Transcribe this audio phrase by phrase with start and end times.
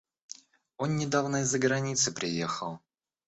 [0.77, 2.79] Он недавно из-за границы приехал.